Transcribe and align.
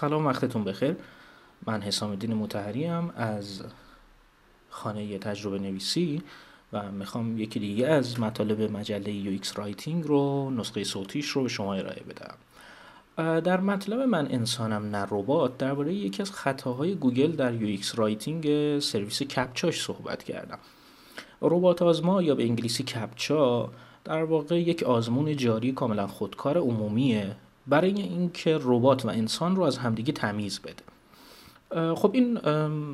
سلام 0.00 0.26
وقتتون 0.26 0.64
بخیر. 0.64 0.96
من 1.66 1.82
حسام 1.82 2.10
الدین 2.10 2.34
متحری 2.34 2.86
از 3.16 3.62
خانه 4.70 5.18
تجربه 5.18 5.58
نویسی 5.58 6.22
و 6.72 6.92
می‌خوام 6.92 7.38
یکی 7.38 7.60
دیگه 7.60 7.86
از 7.86 8.20
مطالب 8.20 8.76
مجله 8.76 9.12
UX 9.12 9.58
writing 9.58 10.04
رو 10.04 10.50
نسخه 10.50 10.84
صوتیش 10.84 11.26
رو 11.26 11.42
به 11.42 11.48
شما 11.48 11.74
ارائه 11.74 12.02
بدم. 12.02 12.34
در 13.40 13.60
مطلب 13.60 14.00
من 14.00 14.26
انسانم 14.30 14.96
نه 14.96 15.06
ربات 15.10 15.58
درباره 15.58 15.94
یکی 15.94 16.22
از 16.22 16.32
خطاهای 16.32 16.94
گوگل 16.94 17.32
در 17.32 17.54
UX 17.54 17.98
writing 17.98 18.78
سرویس 18.78 19.22
captcha 19.22 19.69
ش 19.69 19.82
صحبت 19.82 20.22
کردم. 20.22 20.58
ربات 21.42 21.82
آزما 21.82 22.22
یا 22.22 22.34
به 22.34 22.44
انگلیسی 22.44 22.82
captcha 22.82 23.70
در 24.04 24.24
واقع 24.24 24.60
یک 24.60 24.82
آزمون 24.82 25.36
جاری 25.36 25.72
کاملا 25.72 26.06
خودکار 26.06 26.58
عمومیه. 26.58 27.36
برای 27.66 28.00
اینکه 28.02 28.58
ربات 28.62 29.04
و 29.04 29.08
انسان 29.08 29.56
رو 29.56 29.62
از 29.62 29.78
همدیگه 29.78 30.12
تمیز 30.12 30.60
بده. 30.60 30.82
خب 31.94 32.10
این 32.14 32.38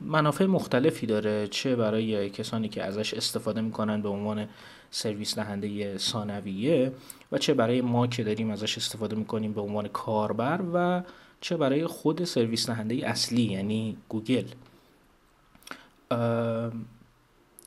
منافع 0.00 0.46
مختلفی 0.46 1.06
داره. 1.06 1.48
چه 1.48 1.76
برای 1.76 2.30
کسانی 2.30 2.68
که 2.68 2.82
ازش 2.82 3.14
استفاده 3.14 3.60
می‌کنن 3.60 4.02
به 4.02 4.08
عنوان 4.08 4.48
سرویس 4.90 5.34
دهنده 5.34 5.98
ثانویه 5.98 6.92
و 7.32 7.38
چه 7.38 7.54
برای 7.54 7.80
ما 7.80 8.06
که 8.06 8.24
داریم 8.24 8.50
ازش 8.50 8.76
استفاده 8.76 9.16
می‌کنیم 9.16 9.52
به 9.52 9.60
عنوان 9.60 9.88
کاربر 9.88 10.60
و 10.74 11.02
چه 11.40 11.56
برای 11.56 11.86
خود 11.86 12.24
سرویس 12.24 12.66
دهنده 12.66 13.08
اصلی 13.08 13.42
یعنی 13.42 13.96
گوگل. 14.08 14.44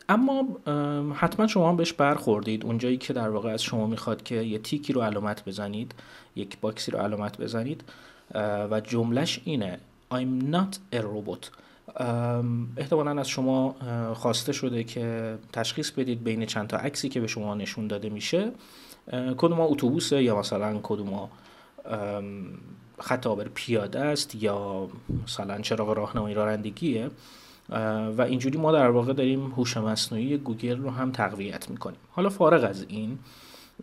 اما 0.09 0.47
حتما 1.15 1.47
شما 1.47 1.73
بهش 1.73 1.93
برخوردید. 1.93 2.65
اونجایی 2.65 2.97
که 2.97 3.13
در 3.13 3.29
واقع 3.29 3.49
از 3.49 3.63
شما 3.63 3.87
می‌خواد 3.87 4.23
که 4.23 4.35
یه 4.35 4.59
تیکی 4.59 4.93
رو 4.93 5.01
علامت 5.01 5.45
بزنید 5.45 5.95
یک 6.35 6.59
باکسی 6.59 6.91
رو 6.91 6.99
علامت 6.99 7.37
بزنید 7.37 7.83
و 8.71 8.81
جملش 8.83 9.41
اینه 9.43 9.79
I'm 10.13 10.53
not 10.53 10.95
a 10.95 10.99
robot. 10.99 11.49
احتمالا 12.77 13.19
از 13.19 13.27
شما 13.27 13.75
خواسته 14.13 14.53
شده 14.53 14.83
که 14.83 15.37
تشخیص 15.53 15.91
بدید 15.91 16.23
بین 16.23 16.45
چند 16.45 16.67
تا 16.67 16.77
عکسی 16.77 17.09
که 17.09 17.19
به 17.19 17.27
شما 17.27 17.55
نشون 17.55 17.87
داده 17.87 18.09
میشه. 18.09 18.51
کدوم 19.37 19.61
اتوبوسه 19.61 20.23
یا 20.23 20.39
مثلا 20.39 20.79
کدوم 20.83 21.29
خطابر 22.99 23.47
پیاده 23.53 23.99
است 23.99 24.35
یا 24.35 24.87
مثلا 25.23 25.61
چراغ 25.61 25.89
راهنمایی 25.89 26.35
رانندگیه. 26.35 27.09
و 28.17 28.21
اینجوری 28.21 28.57
ما 28.57 28.71
در 28.71 28.89
واقع 28.89 29.13
داریم 29.13 29.45
هوش 29.45 29.77
مصنوعی 29.77 30.37
گوگل 30.37 30.77
رو 30.77 30.89
هم 30.89 31.11
تقویت 31.11 31.69
می‌کنیم. 31.69 31.99
حالا 32.11 32.29
فارغ 32.29 32.63
از 32.63 32.85
این 32.89 33.19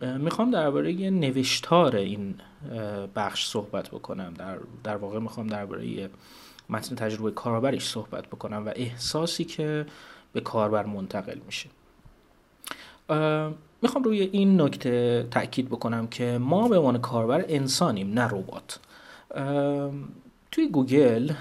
می‌خوام 0.01 0.51
درباره 0.51 1.09
نوشتار 1.09 1.95
این 1.95 2.35
بخش 3.15 3.45
صحبت 3.45 3.89
بکنم. 3.89 4.33
در, 4.37 4.57
در 4.83 4.97
واقع 4.97 5.19
می‌خوام 5.19 5.47
درباره 5.47 6.09
متن 6.69 6.95
تجربه 6.95 7.31
کاربرش 7.31 7.89
صحبت 7.89 8.27
بکنم 8.27 8.65
و 8.65 8.71
احساسی 8.75 9.43
که 9.43 9.85
به 10.33 10.41
کاربر 10.41 10.85
منتقل 10.85 11.37
میشه. 11.45 11.69
می‌خوام 13.81 14.03
روی 14.03 14.21
این 14.21 14.61
نکته 14.61 15.27
تاکید 15.31 15.69
بکنم 15.69 16.07
که 16.07 16.37
ما 16.37 16.67
به 16.67 16.77
عنوان 16.77 16.97
کاربر 16.97 17.45
انسانیم 17.47 18.13
نه 18.13 18.27
ربات. 18.27 18.79
توی 20.55 20.67
گوگل 20.67 21.31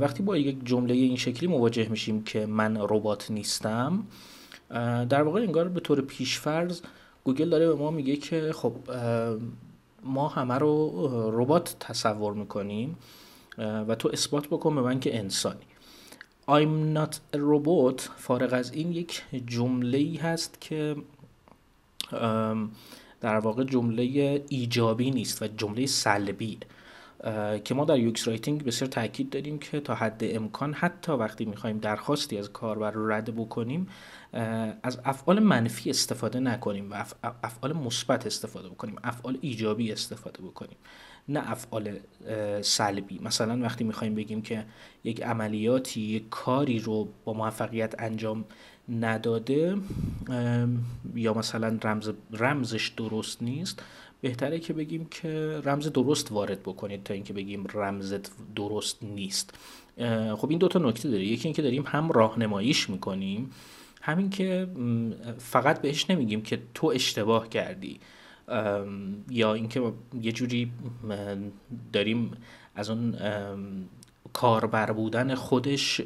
وقتی 0.00 0.22
با 0.22 0.36
یک 0.36 0.56
جمله 0.64 0.94
این 0.94 1.16
شکلی 1.16 1.48
مواجه 1.48 1.88
میشیم 1.88 2.22
که 2.22 2.46
من 2.46 2.76
ربات 2.80 3.30
نیستم 3.30 4.06
در 5.08 5.22
واقع 5.22 5.40
انگار 5.40 5.68
به 5.68 5.80
طور 5.80 6.00
پیشفرض 6.00 6.80
گوگل 7.24 7.50
داره 7.50 7.66
به 7.66 7.74
ما 7.74 7.90
میگه 7.90 8.16
که 8.16 8.52
خب 8.52 8.72
ما 10.04 10.28
همه 10.28 10.54
رو 10.54 10.90
ربات 11.32 11.76
تصور 11.80 12.34
می‌کنیم 12.34 12.96
و 13.58 13.94
تو 13.94 14.10
اثبات 14.12 14.46
بکن 14.46 14.74
به 14.74 14.82
من 14.82 15.00
که 15.00 15.18
انسانی. 15.18 15.66
I'm 16.48 16.96
not 16.96 17.14
a 17.36 17.38
robot 17.38 18.00
فارغ 18.16 18.52
از 18.52 18.72
این 18.72 18.92
یک 18.92 19.22
جمله 19.46 19.98
ای 19.98 20.16
هست 20.16 20.60
که 20.60 20.96
در 23.20 23.38
واقع 23.38 23.64
جمله 23.64 24.42
ایجابی 24.48 25.10
نیست 25.10 25.42
و 25.42 25.46
جمله 25.46 25.86
سلبی 25.86 26.58
که 27.64 27.74
ما 27.74 27.84
در 27.84 27.98
UX 27.98 28.28
writing 28.28 28.64
بسیار 28.64 28.90
تاکید 28.90 29.30
داریم 29.30 29.58
که 29.58 29.80
تا 29.80 29.94
حد 29.94 30.20
امکان 30.24 30.72
حتی 30.72 31.12
وقتی 31.12 31.44
می‌خوایم 31.44 31.78
درخواستی 31.78 32.38
از 32.38 32.52
کاربر 32.52 32.90
رو 32.90 33.12
رد 33.12 33.34
بکنیم 33.36 33.88
از 34.82 35.00
افعال 35.04 35.38
منفی 35.38 35.90
استفاده 35.90 36.40
نکنیم 36.40 36.90
و 36.90 37.04
افعال 37.42 37.72
مثبت 37.72 38.26
استفاده 38.26 38.68
بکنیم 38.68 38.96
افعال 39.04 39.38
ایجابی 39.40 39.92
استفاده 39.92 40.42
بکنیم 40.42 40.76
نه 41.28 41.50
افعال 41.50 41.98
سلبی. 42.62 43.20
مثلا 43.22 43.62
وقتی 43.62 43.84
می‌خوایم 43.84 44.14
بگیم 44.14 44.42
که 44.42 44.64
یک 45.04 45.22
عملیاتی 45.22 46.00
یک 46.00 46.28
کاری 46.30 46.78
رو 46.78 47.08
با 47.24 47.32
موفقیت 47.32 47.94
انجام 47.98 48.44
نداده 48.88 49.76
یا 51.14 51.34
مثلا 51.34 51.78
رمز 51.84 52.10
رمزش 52.32 52.88
درست 52.88 53.42
نیست. 53.42 53.82
بهتره 54.20 54.58
که 54.58 54.72
بگیم 54.72 55.04
که 55.04 55.60
رمز 55.64 55.92
درست 55.92 56.32
وارد 56.32 56.62
بکنید 56.62 57.02
تا 57.02 57.14
اینکه 57.14 57.32
بگیم 57.32 57.64
رمزت 57.74 58.30
درست 58.56 59.02
نیست. 59.02 59.54
خب 60.36 60.50
این 60.50 60.58
دوتا 60.58 60.78
نکته 60.78 61.10
داره 61.10 61.24
یکی 61.24 61.48
اینکه 61.48 61.62
داریم 61.62 61.84
هم 61.86 62.12
راهنماییش 62.12 62.90
می‌کنیم 62.90 63.50
همین 64.02 64.30
که 64.30 64.68
فقط 65.38 65.82
بهش 65.82 66.10
نمیگیم 66.10 66.42
که 66.42 66.58
تو 66.74 66.86
اشتباه 66.86 67.48
کردی. 67.48 68.00
یا 69.30 69.54
اینکه 69.54 69.92
یه 70.22 70.32
جوری 70.32 70.70
داریم 71.92 72.30
از 72.74 72.90
اون 72.90 73.14
کاربر 74.34 74.92
بودن 74.92 75.34
خودش 75.34 76.00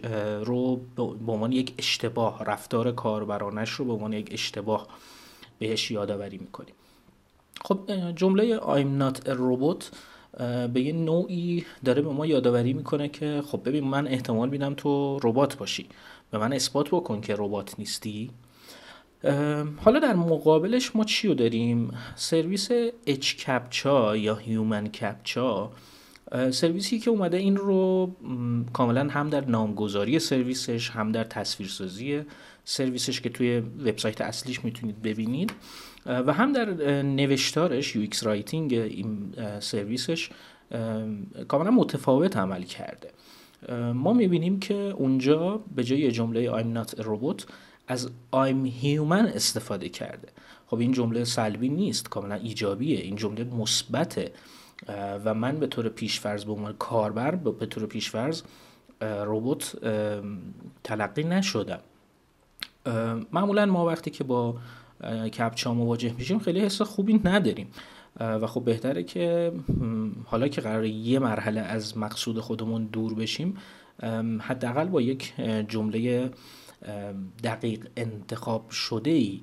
رو 0.45 0.81
به 1.27 1.33
عنوان 1.33 1.53
یک 1.53 1.75
اشتباه 1.79 2.45
رفتار 2.45 2.93
کاربرانش 2.93 3.71
رو 3.71 3.85
به 3.85 3.93
عنوان 3.93 4.13
یک 4.13 4.29
اشتباه 4.33 4.87
بهش 5.59 5.91
یادآوری 5.91 6.39
می‌کنیم. 6.39 6.75
خب 7.65 7.79
جمله 8.17 8.59
I'm 8.59 9.03
not 9.03 9.19
a 9.19 9.33
robot 9.33 9.85
به 10.73 10.81
یه 10.81 10.93
نوعی 10.93 11.65
داره 11.85 12.03
به 12.03 12.11
ما 12.11 12.27
یادآوری 12.27 12.73
می‌کنه 12.73 13.09
که 13.09 13.43
خب 13.47 13.61
ببین 13.65 13.85
من 13.85 14.07
احتمال 14.07 14.49
میدم 14.49 14.75
تو 14.75 15.19
ربات 15.23 15.57
باشی. 15.57 15.87
به 16.31 16.39
من 16.39 16.53
اثبات 16.53 16.89
بکن 16.89 17.21
که 17.21 17.35
ربات 17.39 17.79
نیستی. 17.79 18.31
حالا 19.77 19.99
در 20.03 20.15
مقابلش 20.15 20.97
ما 20.97 21.05
چی 21.05 21.29
رو 21.29 21.35
داریم؟ 21.35 21.91
سرویس 22.17 22.69
اچ 23.07 23.35
کپچا 23.35 24.17
یا 24.17 24.35
هیومن 24.35 24.89
کپچا 24.89 25.71
سرویسی 26.51 26.99
که 26.99 27.11
اومده 27.11 27.37
این 27.37 27.57
رو 27.57 28.11
کاملا 28.73 29.09
هم 29.09 29.31
در 29.31 29.45
نامگذاری 29.45 30.19
سرویسش 30.19 30.91
هم 30.91 31.13
در 31.13 31.25
تصویرسازی 31.25 32.21
سرویسش 32.65 33.21
که 33.21 33.29
توی 33.29 33.59
وبسایت 33.59 34.21
اصلیش 34.21 34.65
می‌تونید 34.65 35.03
ببینید. 35.03 35.53
و 36.07 36.33
هم 36.33 36.53
در 36.53 36.71
نوشتارش 37.03 37.97
UX 37.97 38.07
writing 38.23 38.75
این 38.75 39.35
سرویسش 39.61 40.31
کاملا 41.49 41.71
متفاوت 41.71 42.37
عمل 42.37 42.63
کرده. 42.63 43.11
ما 43.95 44.13
می‌بینیم 44.13 44.61
که 44.61 44.75
اونجا 44.75 45.61
به 45.77 45.85
جای 45.85 46.13
جمله 46.13 46.63
I'm 46.63 46.79
not 46.79 46.91
a 46.91 47.03
robot 47.03 47.45
از 47.89 48.11
I'm 48.33 48.83
human 48.83 49.35
استفاده 49.35 49.89
کرده. 49.89 50.29
خب 50.67 50.79
این 50.79 50.93
جمله 50.93 51.25
سلبی 51.25 51.69
نیست 51.69 52.09
کاملا 52.09 52.35
ایجابیه. 52.35 52.99
این 53.01 53.17
جمله 53.17 53.45
مثبته. 53.45 54.33
و 55.25 55.35
من 55.35 55.57
به 55.57 55.67
طور 55.67 55.89
پیشفرض 55.89 56.45
به 56.45 56.53
عنوان 56.53 56.73
کاربر 56.73 57.35
به 57.35 57.67
طور 57.67 57.87
پیشفرض 57.87 58.43
ربات 59.03 59.77
تلقی 60.85 61.25
نشدم. 61.25 61.81
معمولا 63.33 63.67
ما 63.67 63.87
وقتی 63.87 64.11
که 64.11 64.25
با 64.25 64.57
کپچا 65.39 65.75
مواجه 65.75 66.15
میشیم 66.19 66.39
خیلی 66.39 66.61
حس 66.61 66.83
خوبی 66.83 67.21
نداریم. 67.25 67.71
و 68.21 68.47
خب 68.47 68.65
بهتره 68.65 69.03
که 69.03 69.53
حالا 70.25 70.49
که 70.49 70.61
قرار 70.61 70.85
یه 70.85 71.19
مرحله 71.19 71.61
از 71.61 71.99
مقصود 71.99 72.41
خودمون 72.41 72.85
دور 72.85 73.15
بشیم 73.15 73.57
حداقل 74.41 74.89
با 74.89 75.01
یک 75.01 75.35
جمله 75.69 76.31
دقیق 77.45 77.89
انتخاب 77.97 78.71
شده 78.71 79.11
ای 79.11 79.41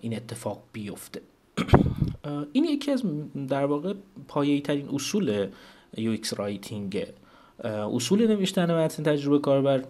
این 0.00 0.16
اتفاق 0.16 0.62
بیفته. 0.72 1.20
این 2.52 2.64
یکی 2.64 2.90
از 2.90 3.02
در 3.48 3.66
واقع 3.66 3.94
پایه‌ای 4.28 4.60
ترین 4.60 4.88
اصول 4.88 5.46
UX 5.96 6.32
writing. 6.36 7.06
اصول 7.64 8.26
نوشتن 8.26 8.74
متن 8.74 9.02
تجربه 9.02 9.38
کاربر 9.38 9.84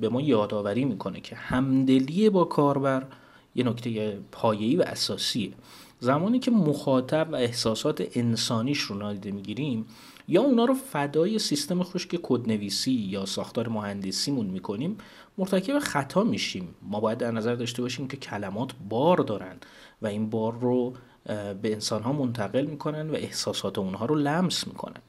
به 0.00 0.08
ما 0.08 0.20
یادآوری 0.20 0.84
می‌کنه 0.84 1.20
که 1.20 1.36
همدلی 1.36 2.30
با 2.30 2.44
کاربر 2.44 3.06
یه 3.54 3.64
نکته 3.64 4.18
پایه‌ای 4.32 4.76
و 4.76 4.82
اساسیه 4.82 5.52
زمانی 6.00 6.38
که 6.38 6.50
مخاطب 6.50 7.28
و 7.32 7.36
احساسات 7.36 8.08
انسانیش 8.14 8.78
رو 8.78 8.96
نادیده 8.96 9.30
می‌گیریم 9.30 9.86
یا 10.28 10.42
اونا 10.42 10.64
رو 10.64 10.74
فدای 10.74 11.38
سیستم 11.38 11.82
خشک 11.82 12.18
کدنویسی 12.22 12.92
یا 12.92 13.26
ساختار 13.26 13.68
مهندسیمون 13.68 14.46
می‌کنیم 14.46 14.98
مرتکب 15.38 15.78
خطا 15.78 16.24
میشیم. 16.24 16.74
ما 16.82 17.00
باید 17.00 17.18
در 17.18 17.30
نظر 17.30 17.54
داشته 17.54 17.82
باشیم 17.82 18.08
که 18.08 18.16
کلمات 18.16 18.70
بار 18.88 19.16
دارن 19.16 19.56
و 20.02 20.06
این 20.06 20.30
بار 20.30 20.58
رو 20.60 20.94
به 21.26 21.60
انسان 21.64 22.02
ها 22.02 22.12
منتقل 22.12 22.66
می‌کنن 22.66 23.10
و 23.10 23.14
احساسات 23.14 23.78
اونها 23.78 24.06
رو 24.06 24.14
لمس 24.14 24.66
می‌کنن. 24.66 25.00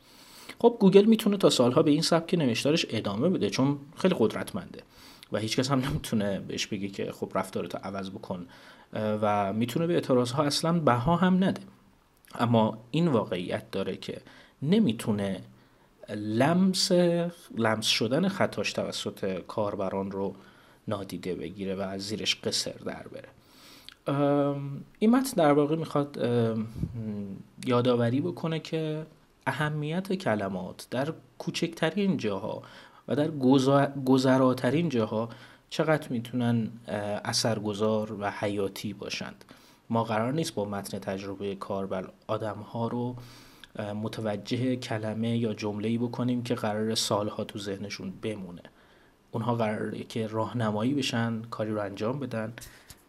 خب 0.59 0.77
گوگل 0.79 1.05
می‌تونه 1.05 1.37
تا 1.37 1.49
سالها 1.49 1.81
به 1.83 1.91
این 1.91 2.01
سبک 2.01 2.33
نوشتارش 2.33 2.85
ادامه 2.89 3.29
بده 3.29 3.49
چون 3.49 3.77
خیلی 3.95 4.15
قدرتمنده 4.19 4.83
و 5.31 5.37
هیچکس 5.37 5.71
هم 5.71 5.79
نمی‌تونه 5.79 6.39
بهش 6.39 6.67
بگه 6.67 6.87
که 6.87 7.11
خب 7.11 7.31
رفتارتو 7.35 7.77
عوض 7.77 8.09
بکن 8.09 8.47
و 8.93 9.53
می‌تونه 9.53 9.87
به 9.87 9.93
اعتراض 9.93 10.31
ها 10.31 10.43
اصلا 10.43 10.79
بها 10.79 11.15
هم 11.15 11.43
نده. 11.43 11.61
اما 12.39 12.77
این 12.91 13.07
واقعیت 13.07 13.71
داره 13.71 13.97
که 13.97 14.21
نمی‌تونه 14.61 15.41
لمس 16.15 16.91
لمس 17.57 17.85
شدن 17.85 18.27
خطاش 18.27 18.73
توسط 18.73 19.41
کاربران 19.47 20.11
رو 20.11 20.35
نادیده 20.87 21.35
بگیره 21.35 21.75
و 21.75 21.81
از 21.81 22.01
زیرش 22.01 22.35
قصر 22.35 22.71
در 22.71 23.07
بره. 23.07 23.29
این 24.99 25.11
متن 25.11 25.33
در 25.35 25.51
واقع 25.51 25.75
می‌خواد 25.75 26.19
یادآوری 27.65 28.21
بکنه 28.21 28.59
که 28.59 29.05
اهمیت 29.47 30.13
کلمات 30.13 30.87
در 30.91 31.13
کوچکترین 31.37 32.17
جاها 32.17 32.61
و 33.07 33.15
در 33.15 33.31
گذراترین 34.05 34.89
جاها 34.89 35.29
چقدر 35.69 36.09
می‌تونن 36.09 36.69
اثرگذار 37.25 38.17
و 38.19 38.31
حیاتی 38.31 38.93
باشند. 38.93 39.45
ما 39.89 40.03
قرار 40.03 40.33
نیست 40.33 40.55
با 40.55 40.65
متن 40.65 40.99
تجربه 40.99 41.55
کاربر 41.55 42.09
آدم 42.27 42.57
ها 42.57 42.87
رو 42.87 43.15
متوجه 43.79 44.75
کلمه 44.75 45.37
یا 45.37 45.53
جمله 45.53 45.97
بکنیم 45.97 46.43
که 46.43 46.55
قرار 46.55 46.95
سالها 46.95 47.43
تو 47.43 47.59
ذهنشون 47.59 48.13
بمونه. 48.21 48.61
اونها 49.31 49.55
قراره 49.55 50.03
که 50.03 50.27
راهنمایی 50.27 50.93
بشن 50.93 51.41
کاری 51.41 51.71
رو 51.71 51.81
انجام 51.81 52.19
بدن. 52.19 52.53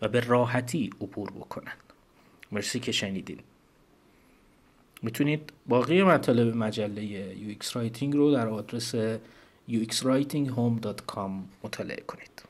و 0.03 0.09
به 0.09 0.21
راحتی 0.21 0.91
عبور 1.01 1.31
بکنن. 1.31 1.73
مرسی 2.53 2.81
که 2.81 2.93
شنیدین. 2.93 3.39
می‌تونید 5.03 5.53
باقی 5.67 6.03
مطالب 6.03 6.57
مجله 6.57 7.35
UX 7.35 7.65
Writing 7.65 8.15
رو 8.15 8.33
در 8.33 8.49
آدرس 8.49 8.95
uxwritinghome.com 9.69 11.31
مطالعه 11.65 12.03
کنید. 12.07 12.43